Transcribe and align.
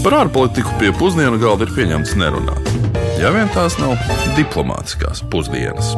Par 0.00 0.14
ārpolitiku 0.16 0.70
pie 0.80 0.94
pusdienu 0.96 1.36
galda 1.36 1.66
ir 1.66 1.72
pieņemts 1.76 2.14
nerunāt. 2.16 2.68
Ja 3.20 3.28
vien 3.34 3.50
tās 3.52 3.74
nav 3.76 4.00
diplomātiskās 4.32 5.20
pusdienas. 5.28 5.90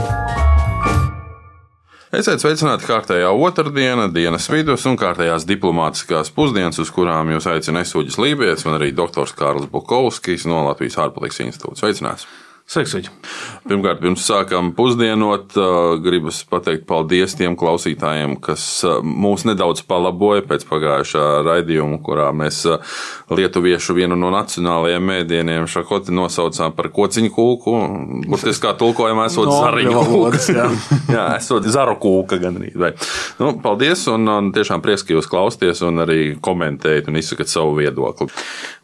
Esiet 2.10 2.42
sveicināti 2.42 2.88
kārtējā 2.88 3.30
otrdiena, 3.30 4.08
dienas 4.10 4.50
vidus 4.50 4.88
un 4.90 4.98
kārtējās 4.98 5.46
diplomātiskās 5.46 6.34
pusdienas, 6.34 6.82
uz 6.82 6.90
kurām 6.90 7.30
jūs 7.30 7.46
aicina 7.54 7.86
Esuģis 7.86 8.18
Lībijams 8.18 8.66
un 8.66 8.74
arī 8.80 8.90
doktors 8.90 9.36
Kārlis 9.38 9.70
Bukovskis 9.70 10.50
no 10.50 10.64
Latvijas 10.66 10.98
ārpolitikas 11.06 11.44
institūta. 11.46 11.84
Sveicināts! 11.84 12.26
Sveiks, 12.70 12.94
Viķi! 12.94 13.10
Pirmkārt, 13.66 14.00
pirms 14.02 14.22
sākām 14.26 14.72
pusdienot, 14.74 15.54
gribas 16.02 16.40
pateikt 16.50 16.84
paldies 16.88 17.34
tiem 17.38 17.54
klausītājiem, 17.58 18.36
kas 18.42 18.64
mūs 19.02 19.44
nedaudz 19.46 19.84
palaboja 19.86 20.44
pēc 20.46 20.64
pagājušā 20.70 21.24
raidījuma, 21.46 22.00
kurā 22.02 22.30
mēs 22.34 22.62
lietuviešu 23.30 23.96
vienu 23.98 24.18
no 24.18 24.32
nacionālajiem 24.34 25.06
mēdieniem 25.10 25.68
šakoti 25.70 26.14
nosaucām 26.14 26.74
par 26.76 26.88
kociņu 26.94 27.32
kūku. 27.34 27.76
Burtiski 28.30 28.66
kā 28.66 28.74
tulkojumā 28.78 29.28
esot 29.30 29.50
no, 29.50 29.58
zariņu 29.58 30.04
kūka. 30.10 30.42
Jā. 30.54 30.68
jā, 31.16 31.26
esot 31.36 31.66
zaru 31.70 31.98
kūka 32.02 32.40
gan 32.42 32.58
arī. 32.62 32.72
Vai. 32.78 32.94
Nu, 33.42 33.56
paldies 33.62 34.06
un, 34.10 34.26
un 34.30 34.50
tiešām 34.54 34.82
prieks, 34.84 35.06
ka 35.06 35.16
jūs 35.16 35.30
klausties 35.30 35.82
un 35.86 36.02
arī 36.06 36.20
komentējat 36.42 37.10
un 37.10 37.18
izsakat 37.22 37.52
savu 37.52 37.76
viedokli. 37.78 38.30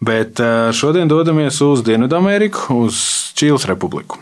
Bet 0.05 0.43
šodien 0.79 1.11
dodamies 1.11 1.59
uz 1.67 1.83
Dienvidameriku, 1.87 2.85
uz 2.87 3.03
Čīles 3.39 3.69
republiku. 3.71 4.19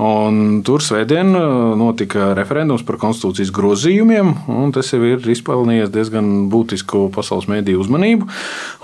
Un 0.00 0.62
tur 0.64 0.80
svētdien 0.80 1.34
uh, 1.36 1.74
notika 1.76 2.30
referendums 2.36 2.80
par 2.88 2.96
konstitūcijas 3.02 3.50
grozījumiem, 3.52 4.30
un 4.48 4.72
tas 4.72 4.88
jau 4.94 5.00
ir 5.04 5.26
izpelnījis 5.28 5.92
diezgan 5.92 6.30
būtisku 6.52 7.10
pasaules 7.12 7.50
mēdīju 7.50 7.82
uzmanību. 7.82 8.28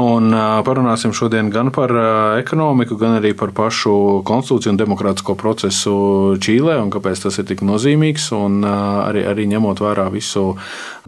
Un 0.04 0.28
uh, 0.36 0.58
parunāsim 0.66 1.14
šodien 1.16 1.48
gan 1.54 1.72
par 1.72 1.94
uh, 1.94 2.10
ekonomiku, 2.42 2.98
gan 3.00 3.16
arī 3.22 3.32
par 3.38 3.55
pašu 3.56 4.20
konstitūciju 4.28 4.74
un 4.74 4.80
demokrātisko 4.83 5.38
procesu 5.41 5.96
Čīlē, 6.36 6.77
un 6.84 6.92
kāpēc 6.92 7.24
tas 7.24 7.40
ir 7.40 7.48
tik 7.48 7.64
nozīmīgs, 7.64 8.28
un 8.36 8.61
arī, 8.66 9.24
arī 9.24 9.48
ņemot 9.56 9.80
vērā 9.80 10.11
visu 10.12 10.50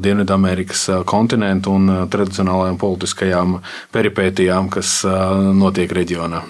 Dienvidamerikas 0.00 0.88
kontinentu 1.08 1.74
un 1.76 1.90
tradicionālajām 2.08 2.80
politiskajām 2.80 3.58
peripētijām, 3.92 4.70
kas 4.72 5.02
notiek 5.58 5.92
reģionā 6.00 6.46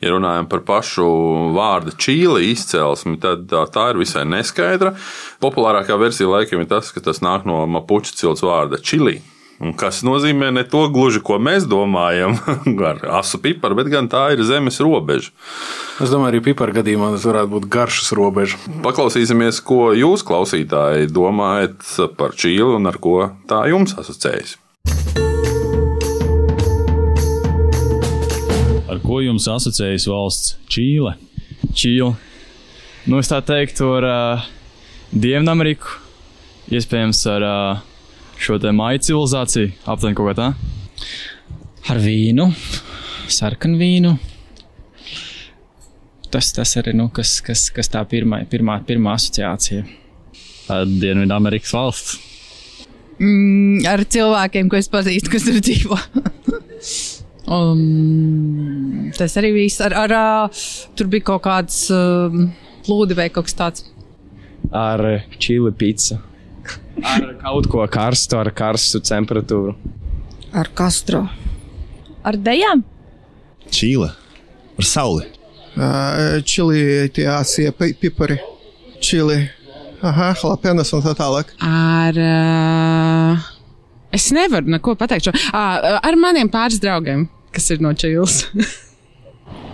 ja 0.00 0.12
runājam 0.14 0.48
par 0.50 0.64
pašu 0.66 1.08
vārdu 1.56 1.94
čīli 2.00 2.50
izcelsmi, 2.54 3.18
tad 3.20 3.46
tā, 3.50 3.66
tā 3.72 3.90
ir 3.92 4.00
visai 4.00 4.24
neskaidra. 4.28 4.94
Populārākā 5.42 5.98
versija 6.00 6.30
laikam 6.30 6.62
ir 6.62 6.70
tas, 6.70 6.92
ka 6.94 7.04
tas 7.04 7.22
nāk 7.24 7.48
no 7.48 7.62
mapuču 7.68 8.16
cilts 8.16 8.44
vārda 8.46 8.80
čili. 8.80 9.20
Kas 9.76 9.98
nozīmē 10.00 10.48
ne 10.56 10.62
to 10.64 10.86
gluži, 10.88 11.20
ko 11.20 11.36
mēs 11.36 11.66
domājam 11.68 12.38
ar 12.90 13.02
asu 13.18 13.42
piparu, 13.44 13.76
bet 13.76 13.90
gan 13.92 14.08
tā 14.08 14.30
ir 14.32 14.40
zemes 14.48 14.80
robeža. 14.80 15.34
Es 16.00 16.08
domāju, 16.08 16.32
arī 16.32 16.40
piparu 16.48 16.78
gadījumā 16.78 17.10
tas 17.12 17.28
varētu 17.28 17.52
būt 17.58 17.68
garšas 17.76 18.08
robeža. 18.16 18.62
Paklausīsimies, 18.86 19.60
ko 19.60 19.90
jūs, 19.92 20.24
klausītāji, 20.24 21.12
domājat 21.12 21.84
par 22.16 22.32
Čīli 22.40 22.72
un 22.78 22.88
ar 22.88 22.96
ko 23.04 23.18
tā 23.52 23.66
jums 23.68 23.98
asociējas. 24.00 24.56
Ko 29.10 29.18
jums 29.24 29.48
asociējas 29.50 30.06
valsts 30.06 30.52
Čīle? 30.70 31.16
Čīle. 31.74 32.12
Nu, 33.10 33.18
es 33.18 33.30
tā 33.30 33.40
teiktu, 33.42 33.88
ar 33.96 34.06
uh, 34.06 34.48
Dienvidameriku, 35.10 35.96
iespējams, 36.70 37.24
ar 37.32 37.46
uh, 37.46 37.80
šo 38.38 38.60
te 38.62 38.70
maiju 38.76 39.02
civilizāciju, 39.08 39.72
aptuveni 39.82 40.18
kaut 40.18 40.30
kā 40.30 40.36
tā. 40.38 40.48
Ar 41.90 41.98
vīnu, 42.04 42.46
sarkanu 43.34 43.80
vīnu. 43.80 44.14
Tas, 46.30 46.52
tas 46.54 46.76
arī 46.78 46.94
nu, 46.94 47.08
kas, 47.10 47.40
kas, 47.42 47.66
kas 47.74 47.90
tā 47.90 48.04
pirmā, 48.06 48.44
pirmā, 48.52 48.78
pirmā 48.86 49.16
asociācija. 49.18 49.88
Dienvidamerikas 50.70 51.74
valsts. 51.74 52.20
Mm, 53.18 53.82
ar 53.90 54.04
cilvēkiem, 54.06 54.70
ko 54.70 54.78
es 54.78 54.86
pazīstu, 54.92 55.34
kas 55.34 55.48
tur 55.48 55.58
dzīvo. 55.58 55.98
Um, 57.50 59.10
tas 59.18 59.34
arī 59.40 59.50
viss. 59.56 59.80
Ar, 59.82 59.94
ar, 60.04 60.12
uh, 60.14 60.66
tur 60.94 61.08
bija 61.10 61.26
kaut 61.32 61.42
kāds 61.48 61.82
um, 61.90 62.46
plūdi 62.86 63.16
vai 63.18 63.26
kaut 63.34 63.48
kas 63.48 63.56
tāds. 63.58 63.86
Ar 64.70 65.02
čili 65.42 65.72
pizzu. 65.74 66.20
Ar 67.02 67.32
kaut 67.40 67.66
ko 67.72 67.82
karstu, 67.90 68.38
ar 68.38 68.52
karstu 68.54 69.00
temperatūru. 69.02 69.74
Ar 70.54 70.70
kastro. 70.78 71.24
Ar 72.22 72.38
dejām? 72.38 72.84
Čīle. 73.74 74.12
Ar 74.78 74.86
sauli. 74.86 75.26
Uh, 75.74 76.38
čili 76.46 77.08
tie 77.14 77.26
asie 77.34 77.72
pipari. 77.74 78.38
Čili. 79.02 79.40
Aha, 80.06 80.30
jalapenos 80.38 80.94
un 80.94 81.02
tā 81.02 81.16
tālāk. 81.18 81.50
Ar. 81.66 82.14
Uh, 82.14 83.50
es 84.14 84.30
nevaru 84.36 84.70
neko 84.76 84.94
pateikt. 85.00 85.26
Šo. 85.26 85.34
Uh, 85.50 85.98
ar 85.98 86.20
maniem 86.20 86.48
pāris 86.52 86.78
draugiem 86.82 87.26
kas 87.54 87.70
ir 87.74 87.82
no 87.84 87.92
čīles? 87.96 88.44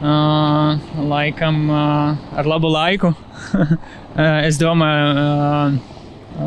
uh, 0.00 0.76
laikam 1.12 1.68
uh, 1.70 2.16
ar 2.38 2.48
labu 2.48 2.70
laiku. 2.72 3.12
uh, 3.12 3.76
es 4.48 4.58
domāju, 4.60 5.12
uh, 5.20 5.94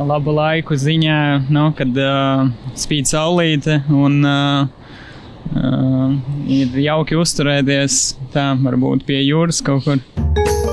labu 0.10 0.34
laiku 0.36 0.78
ziņā, 0.78 1.20
nu, 1.50 1.70
kad 1.78 1.98
uh, 1.98 2.50
spīd 2.78 3.10
saulīte 3.10 3.82
un 3.90 4.20
uh, 4.26 4.68
uh, 5.56 6.14
ir 6.50 6.82
jauki 6.86 7.18
uzturēties 7.20 8.02
tā, 8.36 8.52
varbūt 8.62 9.08
pie 9.10 9.24
jūras 9.24 9.64
kaut 9.66 9.88
kur. 9.88 10.69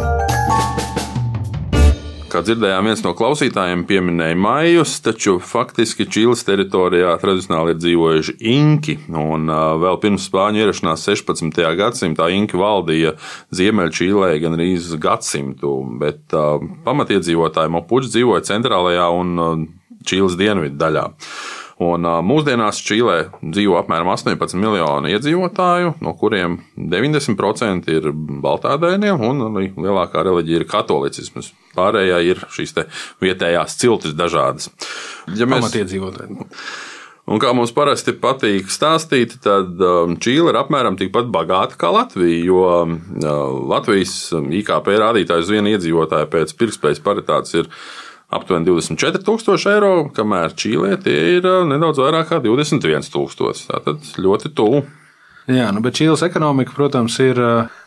Kā 2.37 2.43
dzirdējām, 2.45 2.85
viens 2.85 3.01
no 3.01 3.15
klausītājiem 3.17 3.87
pieminēja 3.89 4.37
maijus, 4.37 4.99
taču 5.01 5.39
faktiski 5.41 6.05
Čīles 6.05 6.43
teritorijā 6.45 7.15
tradicionāli 7.23 7.73
ir 7.73 7.79
dzīvojuši 7.81 8.35
inki. 8.53 8.99
Un, 9.09 9.49
vēl 9.81 9.97
pirms 10.03 10.27
spāņu 10.29 10.61
ierašanās 10.61 11.07
16. 11.09 11.63
gadsimtā 11.81 12.29
inki 12.37 12.61
valdīja 12.61 13.15
Ziemeļčīlē 13.57 14.35
gan 14.43 14.59
arī 14.59 14.75
gadsimtu, 15.01 15.73
bet 16.03 16.37
pamatiedzīvotāji 16.85 17.73
Mopuģi 17.79 18.13
dzīvoja 18.19 18.45
centrālajā 18.53 19.09
un 19.17 19.71
Čīles 20.05 20.37
dienvidu 20.37 20.77
daļā. 20.85 21.07
Un, 21.77 22.07
mūsdienās 22.25 22.79
Čīlē 22.81 23.17
dzīvo 23.43 23.75
apmēram 23.77 24.09
18 24.09 24.57
miljoni 24.57 25.11
iedzīvotāju, 25.13 25.91
no 26.01 26.15
kuriem 26.17 26.57
90% 26.73 27.93
ir 27.93 28.09
baltādainie, 28.47 29.13
un 29.13 29.45
lielākā 29.61 30.25
reliģija 30.25 30.63
ir 30.63 30.67
katolicisms. 30.71 31.53
Pārējā 31.77 32.23
ir 32.25 32.41
šīs 32.49 32.73
vietējās 33.21 33.77
ciltis 33.77 34.17
dažādas. 34.17 34.71
Ja 35.37 35.45
mēs... 35.45 35.67
Pamatiedzīvotāji. 35.67 36.49
Un 37.27 37.43
kā 37.43 37.51
mums 37.59 37.75
parasti 37.77 38.15
patīk 38.17 38.71
stāstīt, 38.73 39.35
tad 39.45 39.77
Čīle 40.23 40.53
ir 40.53 40.61
apmēram 40.61 40.97
tikpat 40.97 41.29
bagāta 41.35 41.77
kā 41.77 41.91
Latvija, 41.93 42.39
jo 42.47 42.65
Latvijas 43.69 44.31
IKP 44.33 44.93
rādītājs 45.03 45.49
uz 45.49 45.53
vienu 45.59 45.75
iedzīvotāju 45.75 46.31
pēc 46.33 46.57
pirktspējas 46.57 47.03
paritātes 47.05 47.59
ir 47.59 47.73
aptuveni 48.35 48.67
24,000 48.67 49.73
eiro, 49.75 49.93
kamēr 50.17 50.55
Čīlē 50.59 50.97
tie 51.03 51.17
ir 51.37 51.49
nedaudz 51.71 52.01
vairāk 52.03 52.31
kā 52.33 52.41
21,000. 52.45 53.67
Tātad 53.71 54.13
ļoti 54.19 54.53
tuvu. 54.57 54.83
Jā, 55.47 55.69
nu, 55.75 55.83
bet 55.85 55.99
Čīles 55.99 56.25
ekonomika, 56.27 56.75
protams, 56.75 57.21
ir 57.23 57.39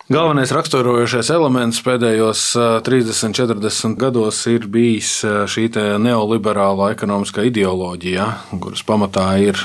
Galvenais 0.10 0.50
raksturojošais 0.50 1.28
elements 1.30 1.84
pēdējos 1.86 2.40
30, 2.82 3.30
40 3.38 3.94
gados 4.02 4.40
ir 4.50 4.64
bijis 4.66 5.20
šī 5.54 5.68
neoliberālā 6.02 6.88
ekonomiskā 6.96 7.44
ideoloģija, 7.46 8.26
kuras 8.58 8.82
pamatā 8.88 9.28
ir 9.38 9.62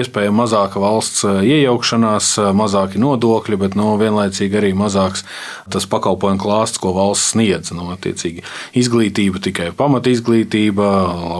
iespēja 0.00 0.32
mazāka 0.34 0.82
valsts 0.82 1.22
iejaukšanās, 1.22 2.32
mazāki 2.58 2.98
nodokļi, 2.98 3.58
bet 3.62 3.76
no, 3.78 3.92
nu, 3.92 4.00
vienlaicīgi 4.02 4.58
arī 4.58 4.72
mazāks 4.74 5.22
tas 5.70 5.86
pakalpojumu 5.86 6.42
klāsts, 6.42 6.82
ko 6.82 6.90
valsts 6.96 7.36
sniedz. 7.36 7.70
No, 7.70 7.86
nu, 7.92 8.34
izglītība 8.82 9.44
tikai 9.46 9.70
pamat 9.78 10.10
izglītība, 10.10 10.90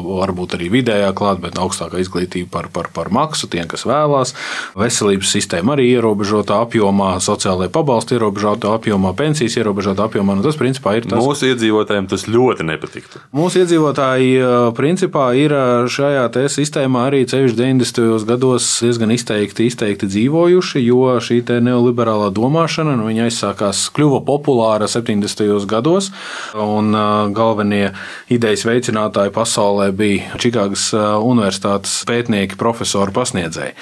varbūt 0.06 0.54
arī 0.60 0.70
vidējā 0.76 1.10
klāta, 1.18 1.42
bet 1.48 1.58
augstākā 1.58 1.98
izglītība 2.04 2.54
par, 2.54 2.70
par, 2.70 2.92
par 2.94 3.10
maksu 3.10 3.50
tiem, 3.50 3.66
kas 3.66 3.82
vēlās. 3.88 4.36
Veselības 4.78 5.34
sistēma 5.34 5.74
arī 5.74 5.90
ierobežotā 5.96 6.62
apjomā, 6.68 7.16
sociālajā 7.18 7.74
pabalstu 7.74 8.14
ierobežotā 8.14 8.27
ierobežotā 8.28 8.74
apjomā, 8.76 9.14
pensijas 9.16 9.56
ierobežotā 9.58 10.06
apjomā. 10.08 10.36
Nu, 10.36 10.42
tas 10.44 10.56
principā 10.58 10.96
ir 10.98 11.06
tas. 11.08 11.18
Mūsu 11.22 11.48
iedzīvotājiem 11.52 12.08
tas 12.08 12.26
ļoti 12.28 12.66
nepatiktu. 12.68 13.20
Mūsu 13.32 13.62
iedzīvotāji 13.62 14.42
principā 14.76 15.32
ir 15.38 15.54
šajā 15.88 16.28
sistēmā 16.52 17.08
arī 17.08 17.24
ceļš 17.28 17.56
90. 17.56 18.26
gados 18.28 18.66
diezgan 18.84 19.12
izteikti, 19.14 19.68
izteikti 19.68 20.08
dzīvojuši, 20.08 20.82
jo 20.84 21.16
šī 21.24 21.40
neoliberālā 21.48 22.28
domāšana 22.34 22.96
nu, 22.98 23.08
aizsākās, 23.08 23.86
kļuva 23.96 24.20
populāra 24.26 24.88
70. 24.90 25.64
gados, 25.68 26.10
un 26.54 26.92
galvenie 27.34 27.94
idejas 28.28 28.66
veicinātāji 28.68 29.32
pasaulē 29.34 29.90
bija 29.96 30.38
Čikāgas 30.38 30.90
Universitātes 31.24 32.02
pētnieki, 32.08 32.58
profesori, 32.60 33.14
pasniedzēji. 33.16 33.74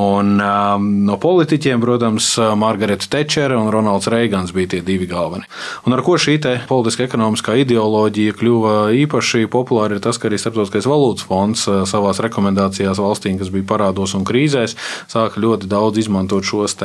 Un, 0.00 0.36
no 0.38 1.16
politiķiem, 1.20 1.82
protams, 1.82 2.32
Margarita 2.56 3.08
Tečere 3.10 3.58
un 3.58 3.70
Ronalds 3.74 3.89
Reigans 4.10 4.52
bija 4.54 4.74
tie 4.74 4.80
divi 4.84 5.08
galvenie. 5.10 5.48
Un 5.86 5.96
ar 5.96 6.02
ko 6.06 6.16
šī 6.20 6.38
politiskā 6.68 7.06
ekonomiskā 7.08 7.56
ideoloģija 7.64 8.36
kļuva 8.38 8.74
īpaši 9.02 9.48
populāra, 9.50 9.96
ir 9.96 10.04
tas, 10.04 10.18
ka 10.18 10.28
arī 10.28 10.38
Starptautiskais 10.40 10.86
valūtas 10.88 11.26
fonds 11.26 11.66
uh, 11.68 11.82
savā 11.88 12.12
rekomendācijās 12.14 13.00
valstīm, 13.00 13.38
kas 13.40 13.50
bija 13.52 13.66
parādos 13.72 14.14
un 14.18 14.24
krīzēs, 14.28 14.76
sāka 15.10 15.40
ļoti 15.42 15.68
daudz 15.70 16.00
izmantot 16.02 16.46
šos 16.46 16.76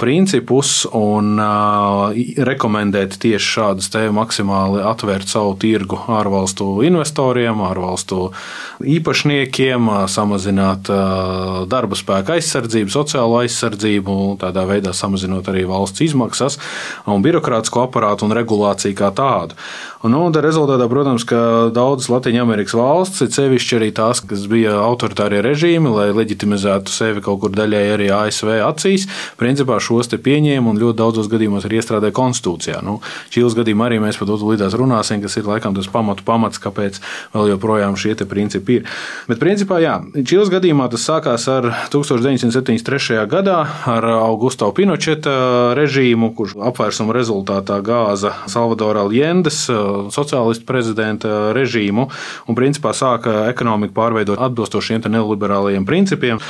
principus 0.00 0.82
un 0.96 1.38
uh, 1.38 2.10
rekomendēt 2.48 3.18
tieši 3.22 3.52
šādus 3.54 3.90
maksimāli 4.14 4.82
atvērt 4.86 5.28
savu 5.30 5.54
tirgu 5.60 5.98
ārvalstu 6.10 6.82
investoriem, 6.86 7.60
ārvalstu 7.68 8.30
īpašniekiem, 8.82 9.90
samazināt 10.10 10.90
uh, 10.92 11.62
darba 11.70 11.98
spēka 11.98 12.36
aizsardzību, 12.38 12.92
sociālo 12.92 13.40
aizsardzību, 13.42 14.16
tādā 14.42 14.64
veidā 14.68 14.94
samazinot 14.96 15.48
arī 15.52 15.64
valsts 15.68 16.02
izmaksas 16.08 16.47
un 17.08 17.24
birokrātisko 17.24 17.84
aparātu 17.84 18.24
un 18.24 18.32
regulāciju 18.38 18.96
kā 18.96 19.12
tādu. 19.12 19.58
Un, 20.06 20.14
nu, 20.14 20.20
rezultātā, 20.30 20.86
protams, 20.86 21.24
ka 21.26 21.38
daudzas 21.74 22.06
Latvijas 22.12 22.74
valsts, 22.78 23.24
ir 23.24 23.32
sevišķi 23.34 23.76
arī 23.80 23.88
tās, 23.94 24.20
kas 24.22 24.44
bija 24.50 24.76
autoritārie 24.78 25.40
režīmi, 25.42 25.90
lai 25.90 26.06
leģitimizētu 26.14 26.92
sevi 26.92 27.22
kaut 27.24 27.40
kur 27.42 27.50
daļēji 27.50 27.94
arī 27.96 28.06
ASV 28.14 28.52
acīs, 28.62 29.08
principā 29.40 29.80
šos 29.82 30.12
te 30.12 30.20
pieņēma 30.22 30.70
un 30.70 30.78
ļoti 30.78 30.98
daudzos 31.00 31.30
gadījumos 31.32 31.66
arī 31.66 31.80
iestrādāja 31.80 32.14
konstitūcijā. 32.14 32.78
Nu, 32.86 33.00
Čīles 33.34 33.56
gadījumā 33.58 33.88
arī 33.88 33.98
mēs 34.04 34.20
par 34.20 34.30
to 34.30 34.38
līdzās 34.38 34.76
runāsim, 34.78 35.22
kas 35.24 35.34
ir 35.40 35.50
laikam 35.50 35.74
tas 35.74 35.90
pamatu 35.90 36.22
pamats, 36.26 36.62
kāpēc 36.62 37.00
vēl 37.34 37.50
joprojām 37.56 37.98
šie 37.98 38.14
principi 38.28 38.78
ir. 38.78 38.86
Bet 39.26 39.42
principā, 39.42 39.80
jā, 39.82 39.98
Čīles 40.14 40.52
gadījumā 40.52 40.86
tas 40.92 41.08
sākās 41.10 41.48
ar 41.50 41.72
1973. 41.90 43.26
gadā 43.30 43.58
ar 43.90 44.08
Augusto 44.14 44.70
Pinocheta 44.76 45.74
režīmu, 45.78 46.27
kurš 46.36 46.56
apvērsuma 46.70 47.14
rezultātā 47.16 47.78
gāza 47.84 48.32
Salvadora 48.50 49.04
Aljendes 49.06 49.64
sociālistu 50.14 50.66
prezidenta 50.68 51.52
režīmu 51.56 52.08
un 52.48 52.58
principā 52.58 52.94
sāka 52.96 53.46
ekonomiku 53.52 53.94
pārveidot 53.96 54.40
atbilstoši 54.48 54.94
šiem 54.94 55.12
neoliberālajiem 55.12 55.86
principiem. 55.88 56.40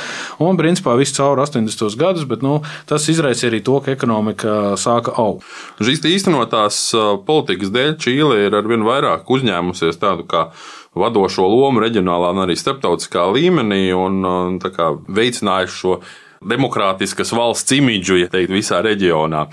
Un 0.43 0.59
principā 0.59 0.95
viss 0.99 1.15
cauri 1.17 1.43
80. 1.43 1.97
gadus, 1.99 2.25
bet 2.29 2.43
nu, 2.45 2.59
tas 2.89 3.07
izraisīja 3.11 3.51
arī 3.51 3.61
to, 3.65 3.79
ka 3.83 3.93
ekonomika 3.95 4.75
sāka 4.79 5.15
augt. 5.19 5.47
Šīs 5.83 6.03
īstenotās 6.09 6.81
politikas 7.27 7.73
dēļ 7.75 7.95
Čīle 7.99 8.43
ir 8.47 8.55
arvien 8.57 8.85
vairāk 8.87 9.29
uzņēmusies 9.29 9.99
tādu 10.01 10.27
kā 10.29 10.49
vadošo 10.97 11.45
lomu 11.47 11.83
reģionālā 11.83 12.31
un 12.33 12.43
arī 12.45 12.55
starptautiskā 12.57 13.27
līmenī 13.35 13.89
un 13.95 14.59
kā, 14.63 14.93
veicinājuši 15.07 15.77
šo 15.83 15.99
demokrātiskas 16.41 17.33
valsts 17.35 17.73
imidžu, 17.75 18.19
ja 18.21 18.29
teikt, 18.31 18.53
visā 18.53 18.79
reģionā. 18.85 19.45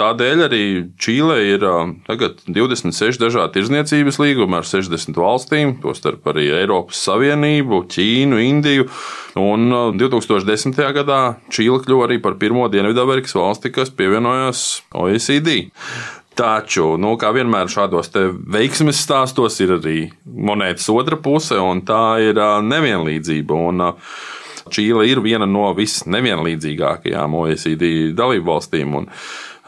Tādēļ 0.00 0.44
arī 0.46 0.62
Čīle 1.00 1.36
ir 1.52 1.66
tagad 2.06 2.40
26 2.48 3.20
dažādi 3.20 3.58
tirzniecības 3.58 4.20
līgumi 4.22 4.60
ar 4.60 4.68
60 4.68 5.20
valstīm, 5.20 5.76
tostarp 5.82 6.30
arī 6.32 6.48
Eiropas 6.62 7.02
Savienību, 7.08 7.84
Ķīnu, 7.92 8.40
Indiju. 8.46 8.88
Un 9.40 9.68
2010. 10.00 10.80
gadā 10.96 11.20
Čīle 11.52 11.82
kļuva 11.84 12.08
arī 12.08 12.20
par 12.22 12.38
pirmo 12.40 12.68
Dienvidamerikas 12.72 13.36
valsti, 13.36 13.74
kas 13.74 13.92
pievienojās 13.94 14.64
OECD. 14.96 15.68
Taču, 16.40 16.94
nu, 16.96 17.16
kā 17.20 17.34
vienmēr 17.36 17.68
šādos 17.68 18.12
veiksmes 18.54 19.00
stāstos, 19.02 19.58
ir 19.60 19.74
arī 19.76 19.96
monētas 20.24 20.86
otra 20.94 21.18
puse, 21.20 21.58
un 21.58 21.82
tā 21.84 22.20
ir 22.30 22.38
nevienlīdzība. 22.64 23.58
Un, 23.68 23.90
Čīle 24.68 25.06
ir 25.08 25.22
viena 25.24 25.48
no 25.48 25.70
visnevienlīdzīgākajām 25.78 27.38
OECD 27.40 28.12
dalību 28.16 28.50
valstīm. 28.50 28.98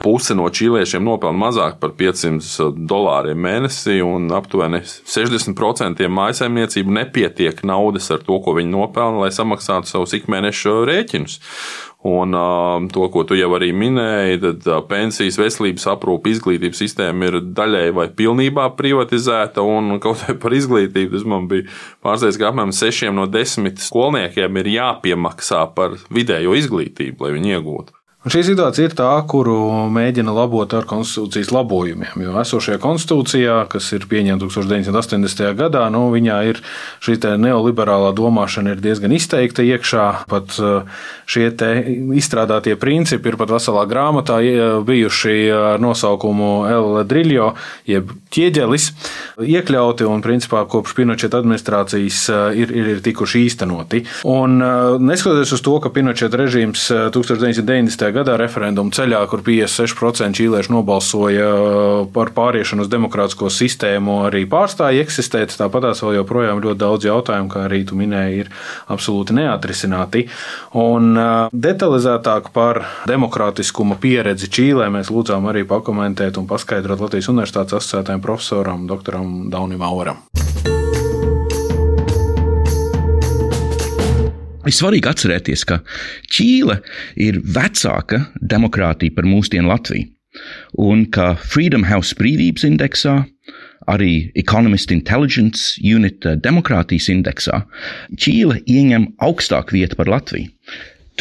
Puse 0.02 0.34
no 0.34 0.48
čīliešiem 0.50 1.04
nopelna 1.06 1.38
mazāk 1.44 1.76
par 1.78 1.92
500 1.94 2.72
dolāriem 2.90 3.38
mēnesī, 3.38 4.00
un 4.02 4.26
aptuveni 4.34 4.80
60% 4.82 6.08
mājsaimniecību 6.10 6.96
nepietiek 6.96 7.62
naudas 7.68 8.10
ar 8.10 8.24
to, 8.26 8.40
ko 8.42 8.56
viņi 8.58 8.72
nopelna, 8.72 9.22
lai 9.22 9.30
samaksātu 9.34 9.92
savus 9.92 10.16
ikmēneša 10.18 10.74
rēķinus. 10.90 11.38
Un 12.02 12.34
uh, 12.34 12.82
to, 12.90 13.04
ko 13.14 13.22
tu 13.22 13.36
jau 13.38 13.52
arī 13.54 13.68
minēji, 13.78 14.40
tad 14.42 14.64
uh, 14.66 14.80
pensijas, 14.90 15.38
veselības 15.38 15.86
aprūpe, 15.92 16.32
izglītības 16.32 16.82
sistēma 16.82 17.28
ir 17.28 17.38
daļēji 17.54 17.94
vai 17.94 18.08
pilnībā 18.18 18.66
privatizēta. 18.74 19.62
Un 19.62 20.00
kaut 20.02 20.24
arī 20.26 20.34
par 20.42 20.56
izglītību 20.58 21.14
tas 21.14 21.28
man 21.30 21.46
bija 21.52 21.68
pārsteigts, 22.02 22.40
ka 22.42 22.50
apmēram 22.50 22.74
6 22.74 23.14
no 23.14 23.28
10 23.30 23.78
skolniekiem 23.86 24.62
ir 24.64 24.74
jāpiemaksā 24.74 25.62
par 25.76 25.94
vidējo 26.10 26.58
izglītību, 26.58 27.22
lai 27.22 27.36
viņi 27.38 27.54
iegūtu. 27.54 28.01
Un 28.22 28.30
šī 28.30 28.44
situācija 28.46 28.86
ir 28.86 28.92
tā, 28.94 29.08
kuru 29.26 29.56
mēģina 29.90 30.30
labot 30.30 30.70
ar 30.78 30.84
konstitūcijas 30.86 31.48
labojumiem. 31.50 32.20
Jo 32.22 32.36
esošajā 32.38 32.78
konstitūcijā, 32.78 33.56
kas 33.72 33.88
ir 33.96 34.04
pieņemta 34.06 34.46
1980. 34.46 35.48
gadā, 35.58 35.88
nu, 35.90 36.04
viņā 36.14 36.36
ir 36.52 36.60
šī 37.02 37.16
neoliberālā 37.42 38.12
domāšana 38.14 38.76
diezgan 38.78 39.10
izteikta 39.16 39.66
iekšā. 39.66 40.04
Pat 40.30 40.54
uh, 40.62 40.86
šie 41.26 41.48
izstrādātie 42.14 42.76
principi 42.78 43.32
ir 43.32 43.38
pat 43.40 43.50
veselā 43.56 43.82
grāmatā 43.90 44.38
bijuši 44.86 45.34
ar 45.58 45.82
nosaukumu 45.82 46.52
L. 46.70 47.02
Driljo, 47.10 47.50
jeb 47.90 48.14
ķieģelis, 48.30 48.88
iekļauti 49.42 50.06
un 50.06 50.22
principā 50.22 50.62
kopš 50.70 50.94
Pinocheta 51.00 51.42
administrācijas 51.42 52.22
uh, 52.30 52.46
ir, 52.54 52.70
ir, 52.70 52.94
ir 52.94 53.02
tikuši 53.02 53.42
īstenoti. 53.48 54.04
Un 54.30 54.62
neskatoties 55.10 55.58
uz 55.58 55.66
to, 55.66 55.74
ka 55.82 55.90
Pinocheta 55.90 56.38
režīms 56.38 56.86
1990 57.18 58.11
gadā 58.14 58.36
referendumu 58.40 58.92
ceļā, 58.94 59.20
kur 59.30 59.42
56% 59.46 60.38
čīliešu 60.38 60.74
nobalsoja 60.74 61.48
uh, 61.48 62.04
par 62.12 62.32
pāriešanu 62.36 62.86
uz 62.86 62.90
demokrātisko 62.92 63.50
sistēmu, 63.52 64.20
arī 64.28 64.44
pārstāja 64.50 65.02
eksistēt. 65.04 65.54
Tāpat 65.58 65.88
tās 65.88 66.02
vēl 66.04 66.18
joprojām 66.20 66.62
ļoti 66.64 66.82
daudz 66.82 67.08
jautājumu, 67.08 67.50
kā 67.52 67.66
arī 67.66 67.82
tu 67.88 67.98
minēji, 67.98 68.44
ir 68.44 68.52
absolūti 68.92 69.36
neatrisināti. 69.40 70.26
Un 70.78 71.12
uh, 71.16 71.48
detalizētāk 71.52 72.52
par 72.54 72.84
demokrātiskuma 73.10 73.98
pieredzi 74.02 74.50
Čīlē 74.52 74.90
mēs 74.92 75.12
lūdzām 75.12 75.48
arī 75.52 75.66
pakomentēt 75.68 76.40
un 76.40 76.48
paskaidrot 76.50 77.02
Latvijas 77.06 77.32
Universitātes 77.32 77.80
asociētajam 77.80 78.24
profesoram, 78.24 78.86
doktoram 78.90 79.48
Daunim 79.52 79.82
Auram. 79.86 80.20
Ir 84.62 84.74
svarīgi 84.76 85.10
atcerēties, 85.10 85.64
ka 85.66 85.80
Čīle 86.30 86.78
ir 87.18 87.40
vecāka 87.42 88.26
demokrātija 88.38 89.14
par 89.16 89.26
mūsdienu 89.26 89.72
Latviju, 89.72 90.06
un 90.78 91.06
ka 91.10 91.32
Freedom 91.34 91.88
House 91.88 92.14
brīvības 92.18 92.66
indeksā, 92.68 93.16
arī 93.90 94.30
Economist 94.38 94.94
Intelligence 94.94 95.74
Unit 95.82 96.22
demokrātijas 96.44 97.10
indeksā, 97.10 97.64
Čīle 98.14 98.60
ieņem 98.70 99.10
augstāku 99.26 99.80
vietu 99.80 99.98
par 99.98 100.12
Latviju. 100.12 100.52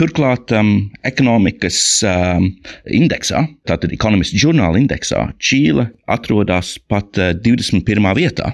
Turklāt, 0.02 0.50
um, 0.58 0.88
ekonomikas 1.06 1.78
um, 2.10 2.48
indeksā, 2.90 3.44
tātad 3.70 3.92
ekonomikas 3.94 4.32
žurnāla 4.34 4.80
indeksā, 4.82 5.28
Čīle 5.38 5.92
atrodas 6.10 6.72
pat 6.90 7.20
uh, 7.22 7.36
21. 7.38 8.08
vietā 8.18 8.50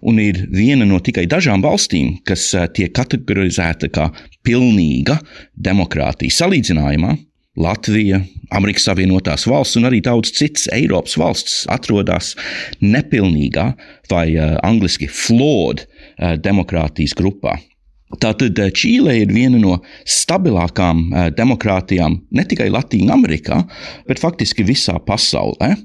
un 0.00 0.22
ir 0.22 0.40
viena 0.48 0.88
no 0.88 1.02
tikai 1.04 1.26
dažām 1.28 1.60
valstīm, 1.60 2.14
kas 2.24 2.46
uh, 2.56 2.64
tiek 2.72 2.94
kategorizēta 2.96 3.92
kā 3.92 4.08
pilnīga 4.46 5.18
demokrātija. 5.52 6.32
Salīdzinājumā 6.38 7.12
Latvija, 7.60 8.22
Amerikas 8.56 8.88
Savienotās 8.88 9.44
valsts 9.50 9.76
un 9.76 9.84
arī 9.90 10.00
daudz 10.06 10.32
citas 10.32 10.64
Eiropas 10.72 11.18
valsts 11.20 11.66
atrodas 11.68 12.32
nepilnīgā 12.80 13.74
vai 14.08 14.30
uh, 14.38 14.56
angļuiski 14.64 15.12
flawed 15.12 15.84
uh, 15.84 16.38
demokrātijas 16.40 17.12
grupā. 17.20 17.58
Tātad 18.18 18.58
eh, 18.58 18.72
Čīle 18.74 19.14
ir 19.20 19.30
viena 19.30 19.60
no 19.60 19.76
stabilākām 20.08 21.02
eh, 21.12 21.28
demokrātijām 21.36 22.18
ne 22.34 22.44
tikai 22.48 22.66
Latvijā, 22.72 23.06
Amerikā, 23.14 23.62
bet 24.08 24.22
faktiski 24.22 24.66
visā 24.66 24.96
pasaulē. 25.06 25.76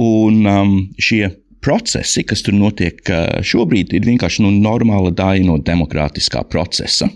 Un 0.00 0.48
um, 0.48 0.74
šie 0.96 1.26
procesi, 1.64 2.24
kas 2.24 2.44
tur 2.46 2.56
notiek 2.56 3.02
eh, 3.12 3.40
šobrīd, 3.44 3.92
ir 3.92 4.08
vienkārši 4.08 4.46
nu, 4.46 4.54
normāla 4.64 5.12
daļa 5.12 5.44
no 5.50 5.58
demokrātiskā 5.60 6.46
procesa. 6.48 7.10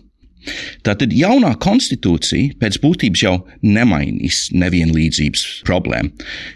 Tātad 0.86 1.12
jaunā 1.14 1.52
konstitūcija 1.62 2.56
pēc 2.60 2.78
būtības 2.82 3.24
jau 3.24 3.34
nemainīs 3.62 4.48
nevienlīdzības 4.56 5.44
problēmu, 5.68 6.10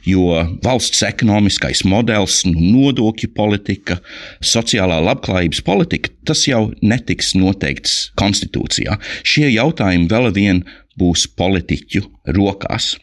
jo 0.09 0.40
valsts 0.64 1.05
ekonomiskais 1.07 1.85
modelis, 1.88 2.43
nu, 2.49 2.57
nodokļu 2.76 3.31
politika, 3.37 4.00
sociālā 4.45 4.99
labklājības 5.11 5.62
politika, 5.66 6.12
tas 6.26 6.47
jau 6.49 6.71
netiks 6.83 7.35
noteikts 7.38 8.11
konstitūcijā. 8.19 8.99
Šie 9.26 9.50
jautājumi 9.55 10.11
vēl 10.11 10.33
vien 10.37 10.64
būs 11.00 11.26
politiķu 11.38 12.03
rokās. 12.37 12.95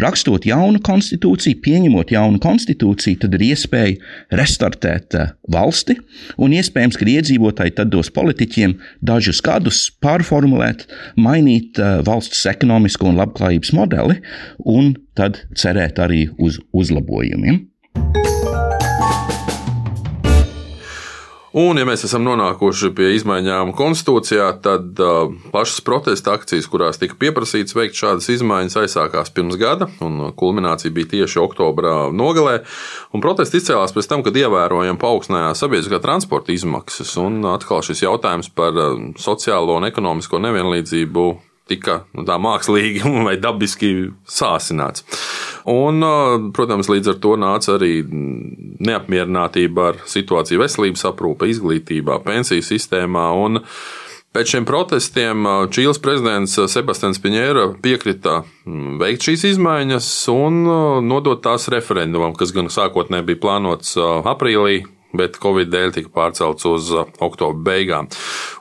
Rakstot 0.00 0.46
jaunu 0.48 0.80
konstitūciju, 0.84 1.60
pieņemot 1.64 2.12
jaunu 2.14 2.40
konstitūciju, 2.42 3.20
tad 3.24 3.36
ir 3.38 3.46
iespēja 3.50 4.38
restartēt 4.40 5.18
eh, 5.18 5.34
valsti, 5.50 5.98
un 6.38 6.54
iespējams, 6.56 6.98
ka 6.98 7.08
iedzīvotāji 7.14 7.76
tad 7.78 7.92
dos 7.94 8.10
politiķiem 8.14 8.76
dažus 9.04 9.42
gadus 9.44 9.86
pārformulēt, 10.04 10.86
mainīt 11.18 11.78
eh, 11.78 12.00
valsts 12.06 12.46
ekonomisko 12.50 13.10
un 13.12 13.20
labklājības 13.22 13.74
modeli, 13.76 14.20
un 14.58 14.94
tad 15.18 15.44
cerēt 15.58 16.02
arī 16.02 16.26
uz 16.38 16.58
uzlabojumiem. 16.74 17.62
Un, 21.54 21.78
ja 21.78 21.86
mēs 21.86 22.02
esam 22.02 22.24
nonākuši 22.26 22.88
pie 22.98 23.12
izmaiņām 23.14 23.68
konstitūcijā, 23.78 24.48
tad 24.64 24.98
uh, 24.98 25.30
plašas 25.52 25.84
protesta 25.86 26.32
akcijas, 26.34 26.66
kurās 26.66 26.98
tika 26.98 27.14
pieprasīts 27.20 27.76
veikt 27.78 27.94
šādas 27.94 28.26
izmaiņas, 28.34 28.74
aizsākās 28.80 29.30
pirms 29.36 29.54
gada, 29.60 29.86
un 30.02 30.32
kulminācija 30.34 30.90
bija 30.90 31.12
tieši 31.12 31.38
oktobra 31.44 32.08
nogalē. 32.10 32.56
Protesti 33.14 33.62
izcēlās 33.62 33.94
pēc 33.94 34.10
tam, 34.10 34.26
kad 34.26 34.34
ievērojami 34.42 34.98
paaugstinājās 34.98 35.62
sabiedriskā 35.62 36.02
transporta 36.02 36.50
izmaksas, 36.50 37.14
un 37.22 37.38
atkal 37.54 37.86
šis 37.86 38.02
jautājums 38.02 38.50
par 38.50 38.74
sociālo 39.22 39.78
un 39.78 39.86
ekonomisko 39.86 40.42
nevienlīdzību 40.42 41.28
tika 41.68 42.02
nu, 42.12 42.24
mākslīgi 42.24 43.02
vai 43.26 43.36
dabiski 43.40 44.10
sāsināts. 44.28 45.04
Un, 45.70 46.04
protams, 46.56 46.90
līdz 46.92 47.14
ar 47.14 47.20
to 47.24 47.34
nāca 47.40 47.76
arī 47.78 48.02
neapmierinātība 48.04 49.90
ar 49.92 50.00
situāciju 50.08 50.60
veselības 50.60 51.06
aprūpe, 51.08 51.48
izglītībā, 51.48 52.20
pensiju 52.26 52.64
sistēmā. 52.64 53.30
Pēc 54.34 54.50
šiem 54.50 54.64
protestiem 54.66 55.46
Čīles 55.70 56.00
prezidents 56.02 56.56
Sebastians 56.72 57.20
Piņēra 57.22 57.68
piekrita 57.84 58.40
veikt 58.98 59.28
šīs 59.28 59.44
izmaiņas 59.52 60.08
un 60.32 60.58
nodot 61.06 61.38
tās 61.44 61.68
referendumam, 61.70 62.34
kas 62.34 62.50
gan 62.56 62.66
sākotnēji 62.66 63.28
bija 63.28 63.42
plānots 63.44 63.94
aprīlī, 64.26 64.80
bet 65.14 65.38
Covid 65.38 65.70
dēļ 65.70 65.94
tika 65.94 66.10
pārcelts 66.18 66.66
uz 66.66 66.90
oktobra 66.98 67.62
beigām. 67.70 68.10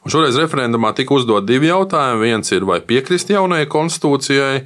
Un 0.03 0.12
šoreiz 0.12 0.36
referendumā 0.36 0.91
tika 0.98 1.15
uzdot 1.15 1.45
divi 1.48 1.69
jautājumi. 1.69 2.27
Viens 2.27 2.51
ir, 2.51 2.65
vai 2.67 2.81
piekrist 2.83 3.29
jaunajai 3.31 3.69
konstitūcijai, 3.72 4.63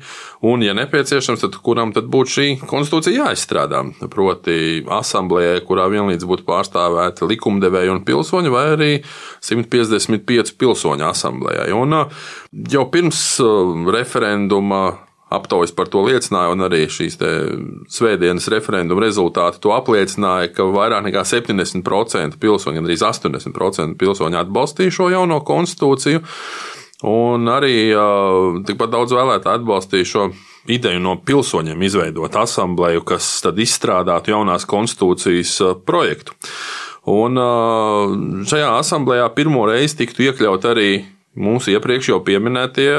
un, 0.50 0.65
ja 0.65 0.74
nepieciešams, 0.77 1.44
tad 1.46 1.58
kuram 1.62 1.94
tad 1.94 2.10
būtu 2.13 2.34
šī 2.34 2.48
konstitūcija 2.65 3.27
jāizstrādā? 3.27 3.84
Proti, 4.13 4.82
asamblējai, 4.98 5.62
kurā 5.67 5.86
vienlīdz 5.94 6.25
būtu 6.29 6.48
pārstāvēti 6.48 7.29
likumdevēji 7.29 7.94
un 7.94 8.01
pilsoņi, 8.08 8.53
vai 8.53 8.65
arī 8.74 8.91
155 9.46 10.56
pilsoņu 10.58 11.06
asamblējai. 11.12 11.70
Un 11.77 12.00
jau 12.74 12.88
pirms 12.94 13.22
referenduma 13.94 14.88
aptaujas 15.34 15.74
par 15.75 15.89
to 15.91 16.03
liecināja, 16.07 16.53
un 16.53 16.63
arī 16.67 16.86
šīs 16.91 17.17
svētdienas 17.91 18.48
referenduma 18.53 19.03
rezultāti 19.03 19.60
to 19.63 19.74
apliecināja, 19.75 20.53
ka 20.55 20.67
vairāk 20.72 21.03
nekā 21.10 21.25
70% 21.27 22.39
pilsoņu, 22.39 22.79
gandrīz 22.79 23.03
80% 23.03 23.98
pilsoņu 24.00 24.39
atbalstīja 24.41 24.96
šo 25.00 25.10
jauno 25.12 25.41
konstitūciju, 25.48 26.24
un 27.12 27.51
arī 27.51 27.75
tikpat 28.67 28.93
daudz 28.93 29.15
vēlētāju 29.17 29.62
atbalstīja 29.62 30.12
šo 30.13 30.29
ideju 30.72 31.03
no 31.03 31.17
pilsoņiem 31.24 31.84
izveidot 31.88 32.39
asambleju, 32.39 33.03
kas 33.07 33.27
tad 33.43 33.60
izstrādātu 33.60 34.34
jaunās 34.34 34.67
konstitūcijas 34.67 35.60
projektu. 35.88 36.36
Un 37.07 37.39
šajā 38.48 38.74
asamblējā 38.81 39.29
pirmo 39.36 39.63
reizi 39.69 40.01
tiktu 40.01 40.25
iekļaut 40.27 40.65
arī 40.67 40.89
mūsu 41.38 41.74
iepriekš 41.75 42.12
jau 42.12 42.20
pieminētie 42.25 42.89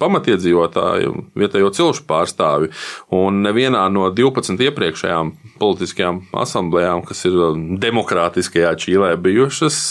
pamatiedzīvotāji, 0.00 1.12
vietējo 1.38 1.72
cilšu 1.76 2.06
pārstāvi. 2.08 2.70
Un 3.14 3.42
nevienā 3.44 3.86
no 3.92 4.08
12 4.14 4.60
iepriekšējām 4.70 5.34
politiskajām 5.60 6.22
asamblējām, 6.44 7.04
kas 7.08 7.26
ir 7.28 7.36
demokrātiskajā 7.82 8.72
Čīlē 8.80 9.12
bijušas, 9.20 9.82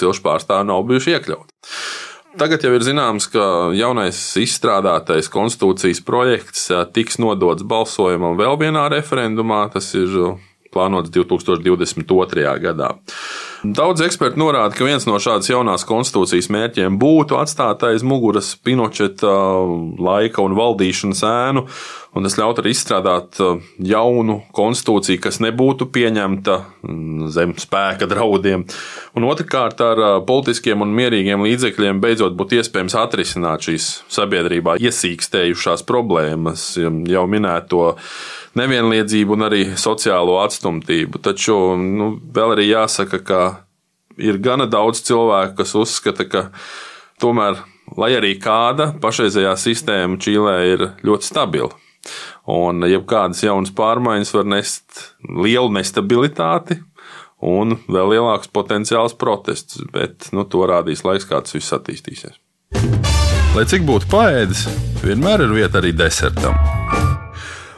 cilšu 0.00 0.26
pārstāvi 0.26 0.68
nav 0.72 0.82
bijuši 0.90 1.16
iekļauti. 1.16 1.54
Tagad 2.34 2.64
jau 2.66 2.72
ir 2.74 2.82
zināms, 2.82 3.28
ka 3.30 3.70
jaunais 3.78 4.18
izstrādātais 4.42 5.28
konstitūcijas 5.30 6.00
projekts 6.02 6.66
tiks 6.96 7.20
nodots 7.22 7.62
balsojumam 7.62 8.34
vēl 8.40 8.58
vienā 8.58 8.88
referendumā. 8.90 9.68
Tas 9.70 9.92
ir 9.94 10.10
plānots 10.74 11.12
2022. 11.14 12.58
gadā. 12.64 12.90
Daudz 13.64 14.02
eksperti 14.04 14.36
norāda, 14.36 14.74
ka 14.76 14.84
viens 14.84 15.06
no 15.08 15.16
šādas 15.16 15.48
jaunās 15.48 15.86
konstitūcijas 15.88 16.50
mērķiem 16.52 16.98
būtu 17.00 17.38
atstāt 17.40 17.86
aiz 17.88 18.02
muguras 18.04 18.50
Pinočeta 18.60 19.30
laika 20.04 20.44
un 20.44 20.52
valdīšanas 20.58 21.22
ēnu, 21.24 21.62
un 22.12 22.28
tas 22.28 22.36
ļautu 22.36 22.60
arī 22.60 22.74
izstrādāt 22.74 23.40
uh, 23.40 23.62
jaunu 23.80 24.42
konstitūciju, 24.52 25.22
kas 25.24 25.40
nebūtu 25.40 25.88
pieņemta 25.96 26.58
mm, 26.60 27.32
zem 27.32 27.56
spēka 27.56 28.04
draudiem. 28.10 28.66
Un 29.16 29.28
otrkārt, 29.32 29.80
ar 29.80 30.02
uh, 30.02 30.20
politiskiem 30.28 30.84
un 30.84 30.92
mierīgiem 31.00 31.48
līdzekļiem 31.48 32.04
beidzot 32.04 32.36
būtu 32.36 32.60
iespējams 32.60 33.00
atrisināt 33.00 33.64
šīs 33.70 33.90
sabiedrībā 34.12 34.76
iesīkstējušās 34.76 35.88
problēmas, 35.88 36.74
jau 36.76 37.28
minēto 37.32 37.94
nevienlīdzību 38.58 39.34
un 39.34 39.48
arī 39.48 39.62
sociālo 39.80 40.36
atstumtību. 40.44 41.18
Taču 41.24 41.56
nu, 41.80 42.14
vēl 42.34 42.54
arī 42.54 42.68
jāsaka, 42.70 43.24
ka 43.24 43.42
ir 44.20 44.40
gana 44.42 44.66
daudz 44.70 45.02
cilvēku, 45.06 45.56
kas 45.60 45.74
uzskata, 45.78 46.26
ka 46.28 46.44
tomēr, 47.22 47.60
lai 48.00 48.12
arī 48.18 48.34
kāda 48.42 48.92
pašreizējā 49.02 49.54
sistēma 49.60 50.20
Čīlē 50.20 50.56
ir 50.72 50.86
ļoti 51.06 51.30
stabila. 51.30 51.72
Un 52.50 52.84
jebkādas 52.84 53.40
jaunas 53.46 53.72
pārmaiņas 53.76 54.34
var 54.36 54.50
nest 54.52 55.06
lielu 55.24 55.72
nestabilitāti 55.72 56.82
un 57.44 57.78
vēl 57.88 58.14
lielāks 58.16 58.52
potenciāls 58.52 59.16
protests, 59.20 59.80
bet 59.92 60.30
nu, 60.36 60.44
to 60.48 60.64
rādīs 60.68 61.04
laiks, 61.04 61.28
kā 61.28 61.40
tas 61.44 61.56
viss 61.56 61.76
attīstīsies. 61.76 62.40
Lai 63.54 63.64
cik 63.70 63.84
būtu 63.86 64.10
paēdis, 64.10 64.66
vienmēr 65.04 65.46
ir 65.46 65.56
vieta 65.60 65.80
arī 65.80 65.94
desertam. 65.96 67.03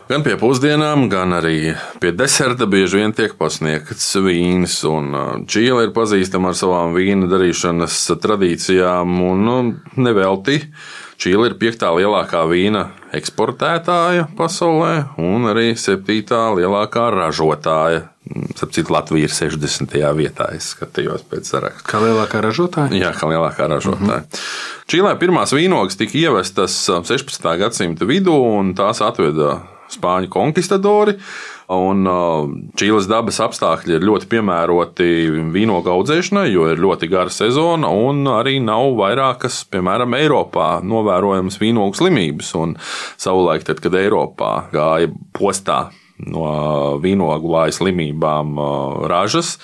Gan 0.07 0.23
pie 0.23 0.37
pusdienām, 0.39 1.09
gan 1.11 1.35
arī 1.35 1.73
pie 1.99 2.13
deserta 2.15 2.69
bieži 2.71 3.01
vien 3.01 3.15
tiek 3.17 3.33
pasniegts 3.35 4.13
vīns. 4.23 4.77
Čīla 5.51 5.89
ir 5.89 5.91
pazīstama 5.97 6.53
ar 6.53 6.59
savām 6.59 6.95
vīna 6.95 7.27
darīšanas 7.27 7.97
tradīcijām, 8.23 9.17
un 9.27 9.43
nu, 9.43 9.57
nevelti. 9.99 10.61
Čīla 11.19 11.51
ir 11.51 11.59
piektā 11.59 11.91
lielākā 11.97 12.45
vīna 12.47 12.85
eksportētāja 13.19 14.29
pasaulē 14.39 15.19
un 15.19 15.51
arī 15.51 15.73
septītā 15.75 16.45
lielākā 16.55 17.11
ražotāja. 17.11 18.07
Sapratu, 18.55 18.87
Latvija 18.95 19.27
ir 19.27 19.35
60. 19.35 20.01
vietā. 20.15 20.53
Es 20.55 20.71
skatījos 20.77 21.27
pēc 21.27 21.51
saraksta. 21.51 21.91
Kā 21.91 22.07
lielākā 22.07 22.47
ražotāja? 22.47 22.95
Jā, 22.95 23.11
kā 23.17 23.27
lielākā 23.35 23.67
ražotāja. 23.75 24.23
Mm 24.23 24.29
-hmm. 24.31 24.43
Čīlē 24.87 25.19
pirmās 25.19 25.51
vīnogas 25.51 25.99
tika 25.99 26.19
ievestas 26.19 26.85
16. 26.87 27.57
gadsimta 27.59 28.05
vidū, 28.05 28.39
un 28.59 28.75
tās 28.75 29.03
atveda 29.03 29.65
spāņu 29.93 30.31
konkistadori. 30.33 31.17
Un 31.73 32.07
uh, 32.07 32.47
Čīles 32.79 33.09
dabas 33.11 33.41
apstākļi 33.43 33.97
ir 33.97 34.07
ļoti 34.07 34.29
piemēroti 34.31 35.09
vīnogu 35.55 35.91
audzēšanai, 35.91 36.47
jo 36.53 36.69
ir 36.71 36.83
ļoti 36.83 37.09
gara 37.11 37.33
sezona 37.33 37.91
un 37.91 38.23
arī 38.31 38.61
nav 38.63 38.93
vairākas, 39.01 39.65
piemēram, 39.73 40.15
Eiropā 40.15 40.77
novērojamas 40.87 41.59
vīnogu 41.59 41.99
slimības. 41.99 42.55
Un 42.61 42.77
savulaik, 43.19 43.67
tad, 43.67 43.83
kad 43.83 43.99
Eiropā 43.99 44.53
gāja 44.75 45.11
postā 45.35 45.89
no 46.23 46.47
vīnogu 47.03 47.51
lāja 47.53 47.75
slimībām 47.81 48.55
uh, 48.57 49.07
ražas, 49.11 49.57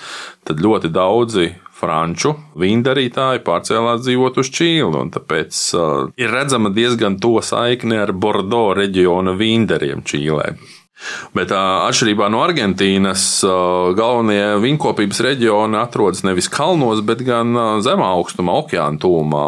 tad 0.43 0.59
ļoti 0.61 0.91
daudzi 0.93 1.53
franču 1.83 2.33
vīndarītāji 2.59 3.43
pārcēlās 3.43 4.05
dzīvot 4.05 4.39
uz 4.39 4.51
Čīli. 4.55 5.07
Tāpēc 5.17 5.59
uh, 5.75 5.89
ir 6.19 6.31
redzama 6.31 6.71
diezgan 6.73 7.19
to 7.23 7.35
saikne 7.43 7.99
ar 8.05 8.15
Bordeaux 8.15 8.77
reģiona 8.79 9.35
vīndariem 9.39 10.05
Čīlē. 10.07 10.53
Bet 11.35 11.51
uh, 11.51 11.83
atšķirībā 11.89 12.29
no 12.31 12.43
Argentīnas, 12.45 13.25
uh, 13.43 13.91
galvenie 13.97 14.55
viņkopības 14.63 15.19
reģioni 15.25 15.79
atrodas 15.81 16.23
nevis 16.23 16.47
kalnos, 16.53 17.01
bet 17.05 17.25
gan 17.27 17.51
uh, 17.57 17.71
zemā 17.83 18.07
augstumā, 18.19 18.55
okeāna 18.63 19.01
tūmā. 19.03 19.45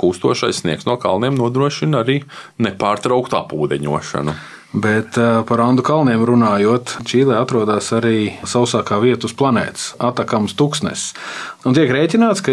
Kūstošais 0.00 0.62
sniegs 0.62 0.86
no 0.88 0.98
kalniem 1.02 1.38
nodrošina 1.40 2.04
arī 2.04 2.20
nepārtrauktu 2.62 3.40
apūdeņošanu. 3.40 4.36
Bet 4.74 5.14
par 5.46 5.60
Andu 5.62 5.84
kalniem 5.86 6.24
runājot, 6.26 6.96
Čīlē 7.06 7.36
atrodas 7.38 7.92
arī 7.94 8.32
sausākā 8.42 8.98
vieta 8.98 9.28
uz 9.28 9.34
planētas- 9.38 9.92
Atakams 10.08 10.56
tūkstnesis. 10.58 11.14
Un 11.64 11.72
tiek 11.72 11.88
rēķināts, 11.88 12.42
ka 12.44 12.52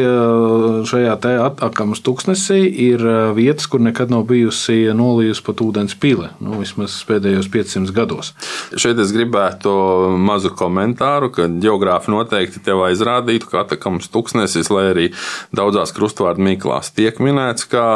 šajā 0.88 1.18
Atakams 1.42 2.00
tūkstnesī 2.00 2.62
ir 2.80 3.01
vietas, 3.36 3.68
kur 3.68 3.82
nekad 3.82 4.12
nav 4.13 4.24
bijusi 4.30 4.94
nolījusi 4.96 5.44
pat 5.44 5.56
ūdens 5.66 5.98
pile, 6.00 6.30
nu, 6.40 6.60
vismaz 6.62 7.04
pēdējos 7.10 7.50
500 7.51 7.92
gados. 7.92 8.32
Šeit 8.78 9.00
es 9.00 9.12
gribētu 9.12 9.74
mazu 10.16 10.54
komentāru, 10.56 11.32
ka 11.34 11.48
geogrāfi 11.48 12.13
noteikti 12.13 12.63
tev 12.63 12.86
aizrādītu, 12.86 13.50
ka 13.50 13.66
Atakams 13.66 14.08
tūkstnesis, 14.13 14.70
lai 14.70 14.86
arī 14.94 15.10
daudzās 15.51 15.92
krustvārdu 15.92 16.46
mīklās 16.48 16.94
tiek 16.96 17.18
minēts 17.20 17.68
kā 17.68 17.88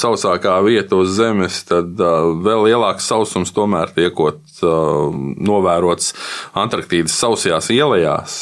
sausākā 0.00 0.56
vieta 0.64 0.96
uz 0.96 1.12
Zemes, 1.18 1.64
tad 1.68 1.98
vēl 1.98 2.70
lielāks 2.70 3.10
sausums 3.10 3.39
tomēr 3.56 3.94
tiekot 3.96 4.60
novērots 5.40 6.12
Antarktīdas 6.60 7.16
sausajās 7.16 7.70
ielās. 7.72 8.38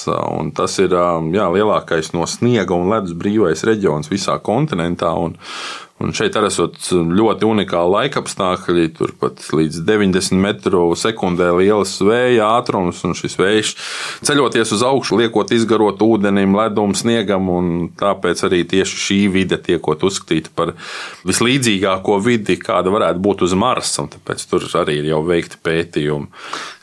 Tas 0.59 0.79
ir 0.83 0.95
jā, 0.95 1.49
lielākais 1.55 2.13
no 2.17 2.27
sniega 2.27 2.75
un 2.75 2.91
ledus 2.93 3.15
brīvais 3.19 3.63
reģions 3.69 4.11
visā 4.11 4.39
kontinentā. 4.43 5.15
Un, 5.15 5.39
Un 5.99 6.13
šeit 6.15 6.37
arī 6.39 6.47
esot 6.47 6.79
ļoti 6.95 7.47
unikāli 7.49 7.91
laikapstākļi, 7.91 8.85
turpat 8.95 9.43
līdz 9.51 9.81
90 9.83 10.39
metru 10.39 10.83
sekundē 10.99 11.51
liels 11.59 11.97
vēja 12.07 12.53
ātrums, 12.55 13.03
un 13.07 13.17
šis 13.19 13.35
vējš 13.41 13.73
ceļoties 14.29 14.77
uz 14.77 14.85
augšu, 14.87 15.19
liekot 15.19 15.51
izgarot 15.57 15.99
ūdenim, 16.07 16.55
ledum, 16.55 16.95
sniegam, 16.99 17.51
un 17.51 17.73
tāpēc 17.99 18.45
arī 18.47 18.63
tieši 18.71 19.03
šī 19.09 19.19
vide 19.35 19.59
tiekot 19.59 20.07
uzskatīta 20.07 20.55
par 20.55 20.77
vislīdzīgāko 21.27 22.21
vidi, 22.23 22.61
kāda 22.63 22.95
varētu 22.95 23.25
būt 23.27 23.47
uz 23.49 23.59
Marsa, 23.59 24.07
tāpēc 24.15 24.47
tur 24.47 24.71
arī 24.79 25.01
ir 25.03 25.11
jau 25.11 25.25
veikti 25.27 25.59
pētījumi. 25.67 26.31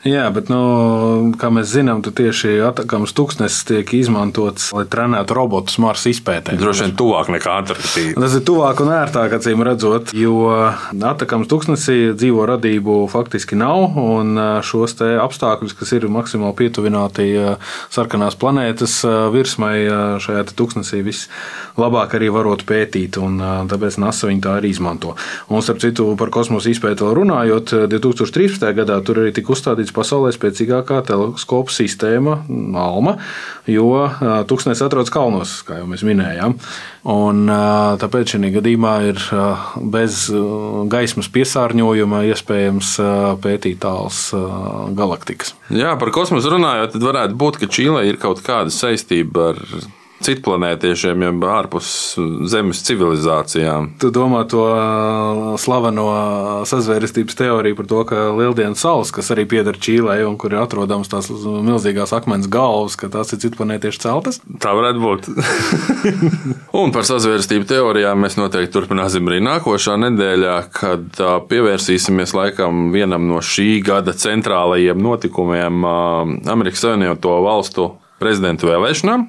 Jā, 0.06 0.28
bet, 0.30 0.52
nu, 0.52 1.32
kā 1.40 1.48
mēs 1.50 1.72
zinām, 1.72 1.98
tieši 2.04 2.60
atakams 2.68 3.10
tūkstnesis 3.16 3.64
tiek 3.66 3.90
izmantots, 3.96 4.68
lai 4.76 4.84
trenētu 4.86 5.34
robotus 5.34 5.80
Marsa 5.82 6.12
izpētē. 6.12 6.54
Droši 6.60 6.84
vien 6.84 6.94
tuvāk 7.00 7.32
nekā 7.34 7.56
Antarktīda. 7.64 8.14
Tas 8.22 8.36
ir 8.38 8.44
tuvāk 8.46 8.84
un 8.84 8.92
ērtāk 8.94 9.05
ērtāk, 9.06 9.36
acīm 9.36 9.62
redzot, 9.62 10.10
jo 10.16 10.48
atakams 11.06 11.46
tūkstnesī 11.50 12.12
dzīvo 12.18 12.46
radību 12.50 13.04
faktiski 13.10 13.58
nav. 13.58 13.94
Un 14.00 14.38
šos 14.66 14.96
apstākļus, 14.98 15.74
kas 15.78 15.92
ir 15.94 16.08
maksimāli 16.10 16.56
pietuvināti 16.58 17.28
sarkanās 17.94 18.38
planētas 18.40 18.98
virsmai, 19.34 19.76
šajā 20.22 20.46
tūkstnesī 20.58 21.02
vislabāk 21.06 22.16
arī 22.18 22.32
varot 22.34 22.64
pētīt. 22.66 23.18
Un, 23.22 23.38
tāpēc 23.70 24.00
NASA 24.02 24.30
viņu 24.30 24.42
tā 24.46 24.56
arī 24.58 24.72
izmanto. 24.74 25.14
Un, 25.50 25.62
starp 25.62 25.82
citu, 25.84 26.08
par 26.18 26.32
kosmosa 26.34 26.72
izpēti 26.72 27.06
vēl 27.06 27.14
runājot, 27.20 27.76
2013. 27.92 28.66
gadā 28.80 28.98
tur 29.06 29.22
arī 29.22 29.34
tika 29.36 29.54
uzstādīts 29.54 29.94
pasaulē 29.94 30.34
spēcīgākā 30.34 31.02
teleskopu 31.06 31.74
sistēma, 31.74 32.40
ALMA, 32.82 33.16
jo 33.70 33.88
tūkstnesis 34.50 34.86
atrodas 34.88 35.14
kalnos, 35.14 35.60
kā 35.68 35.80
jau 35.80 35.88
mēs 35.90 36.06
minējām. 36.06 36.58
Un, 37.06 37.46
tāpēc 38.02 38.34
šī 38.34 38.50
gadījumā 38.56 38.95
ir 39.04 39.20
bez 39.92 40.26
gaismas 40.92 41.28
piesārņojuma 41.34 42.22
iespējams 42.32 42.94
pētīt 43.44 43.82
tāls 43.84 44.30
galaktikas. 44.96 45.54
Jā, 45.74 45.94
par 46.00 46.12
kosmosu 46.14 46.52
runājot, 46.56 46.96
tad 46.96 47.06
varētu 47.06 47.38
būt, 47.40 47.60
ka 47.62 47.70
Čīlē 47.70 48.06
ir 48.08 48.20
kaut 48.22 48.42
kāda 48.46 48.72
saistība 48.74 49.52
ar 49.52 49.62
citplanētiešiem, 50.24 51.24
jeb 51.26 51.44
ārpus 51.50 51.88
Zemes 52.50 52.80
civilizācijām. 52.86 53.90
Tu 54.00 54.10
domā 54.14 54.42
to 54.48 54.64
slaveno 55.60 56.06
sazvērestības 56.68 57.38
teoriju 57.38 57.78
par 57.78 57.88
to, 57.90 58.02
ka 58.08 58.22
Lieldienas 58.36 58.82
salas, 58.82 59.12
kas 59.14 59.30
arī 59.34 59.46
pieder 59.50 59.76
Čīlē 59.76 60.18
un 60.28 60.38
kur 60.40 60.54
ir 60.54 60.62
atrodams 60.62 61.10
tās 61.12 61.28
milzīgās 61.30 62.14
akmens 62.16 62.48
galvas, 62.52 62.96
ka 63.00 63.10
tās 63.12 63.34
ir 63.34 63.42
citplanētieši 63.44 64.02
celtas? 64.06 64.40
Tā 64.62 64.72
varētu 64.76 65.02
būt. 65.04 65.28
un 66.82 66.94
par 66.94 67.06
sazvērestību 67.08 67.68
teorijām 67.70 68.24
mēs 68.24 68.38
noteikti 68.40 68.74
turpināsim 68.76 69.28
arī 69.30 69.42
nākošā 69.44 69.98
nedēļā, 70.06 70.56
kad 70.76 71.22
pievērsīsimies 71.50 72.34
laikam 72.36 72.88
vienam 72.94 73.28
no 73.28 73.42
šī 73.44 73.80
gada 73.86 74.16
centrālajiem 74.16 75.00
notikumiem 75.02 75.86
Amerikas 75.86 76.84
Savienoto 76.86 77.38
valstu 77.44 77.92
prezidentu 78.22 78.70
vēlēšanām, 78.70 79.26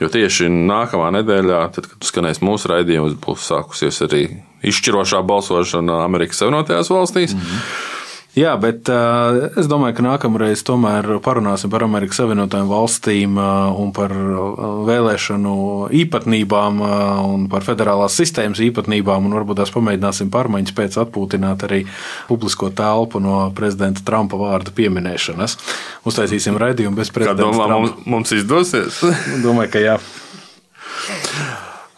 jo 0.00 0.08
tieši 0.12 0.48
nākamā 0.48 1.10
nedēļā, 1.20 1.60
tad, 1.76 1.90
kad 1.92 2.08
skanēs 2.08 2.42
mūsu 2.44 2.72
raidījums, 2.72 3.18
būs 3.20 3.48
sākusies 3.50 4.00
arī 4.06 4.24
izšķirošā 4.66 5.22
balsošana 5.26 6.02
Amerikas 6.04 6.40
Savienotajās 6.42 6.92
valstīs. 6.92 7.34
Mm 7.34 7.40
-hmm. 7.40 7.98
Jā, 8.38 8.52
bet 8.62 8.86
uh, 8.86 9.50
es 9.58 9.66
domāju, 9.66 9.96
ka 9.98 10.04
nākamreiz 10.06 10.60
tomēr 10.62 11.16
parunāsim 11.24 11.70
par 11.72 11.82
Amerikas 11.82 12.20
Savienotajām 12.20 12.68
valstīm 12.70 13.34
uh, 13.34 13.72
un 13.74 13.90
par 13.96 14.14
uh, 14.14 14.60
vēlēšanu 14.86 15.54
īpatnībām 15.98 16.78
uh, 16.78 16.92
un 17.26 17.48
par 17.50 17.66
federālās 17.66 18.14
sistēmas 18.20 18.62
īpatnībām, 18.62 19.26
un 19.26 19.34
varbūt 19.34 19.58
tās 19.58 19.74
pamēģināsim 19.74 20.30
pārmaiņas 20.30 20.76
pēc 20.78 21.00
atpūtināt 21.02 21.66
arī 21.66 21.82
publisko 22.30 22.70
telpu 22.70 23.18
no 23.18 23.42
prezidenta 23.56 24.06
Trumpa 24.06 24.38
vārda 24.38 24.70
pieminēšanas. 24.78 25.58
Uztaisīsim 26.06 26.60
raidījumu 26.62 27.02
bez 27.02 27.10
prezidenta. 27.10 27.50
Kā 27.50 27.50
domā, 27.50 27.70
mums, 27.74 27.98
mums 28.06 28.38
izdosies? 28.38 29.02
domāju, 29.46 29.74
ka 29.74 29.82
jā. 29.88 29.98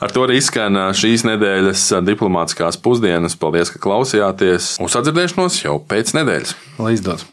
Ar 0.02 0.10
to 0.10 0.24
arī 0.26 0.40
skan 0.42 0.74
šīs 0.98 1.22
nedēļas 1.28 1.84
diplomātiskās 2.02 2.78
pusdienas. 2.82 3.38
Paldies, 3.38 3.70
ka 3.70 3.78
klausījāties. 3.84 4.74
Uz 4.82 4.98
atdzirdēšanos 4.98 5.60
jau 5.62 5.78
pēc 5.78 6.10
nedēļas. 6.18 6.56
Lai 6.82 6.96
izdodas! 6.98 7.28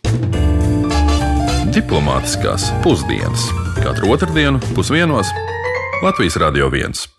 Diplomātiskās 1.73 2.69
pusdienas 2.85 3.49
katru 3.81 4.13
otrdienu 4.13 4.61
pusdienos 4.75 5.33
Latvijas 6.05 6.37
Radio 6.41 6.69
1. 6.69 7.09